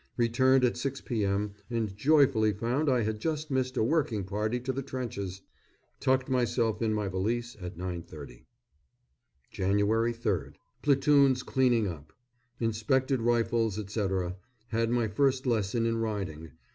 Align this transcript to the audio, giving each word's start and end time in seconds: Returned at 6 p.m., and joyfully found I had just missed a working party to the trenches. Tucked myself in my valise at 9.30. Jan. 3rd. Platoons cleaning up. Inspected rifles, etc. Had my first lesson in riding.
Returned 0.17 0.63
at 0.65 0.77
6 0.77 1.01
p.m., 1.01 1.53
and 1.69 1.95
joyfully 1.95 2.53
found 2.53 2.89
I 2.89 3.03
had 3.03 3.19
just 3.19 3.51
missed 3.51 3.77
a 3.77 3.83
working 3.83 4.23
party 4.23 4.59
to 4.61 4.73
the 4.73 4.81
trenches. 4.81 5.43
Tucked 5.99 6.27
myself 6.27 6.81
in 6.81 6.91
my 6.91 7.07
valise 7.07 7.55
at 7.61 7.77
9.30. 7.77 8.45
Jan. 9.51 9.75
3rd. 9.77 10.53
Platoons 10.81 11.43
cleaning 11.43 11.87
up. 11.87 12.13
Inspected 12.59 13.21
rifles, 13.21 13.77
etc. 13.77 14.37
Had 14.69 14.89
my 14.89 15.07
first 15.07 15.45
lesson 15.45 15.85
in 15.85 15.99
riding. 15.99 16.49